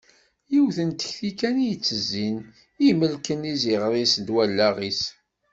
[0.51, 2.47] Yiwet n tekti kan i yettezin i
[2.89, 5.01] imelken iziɣer-is d wallaɣ-is.